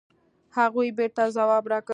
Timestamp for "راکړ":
1.71-1.89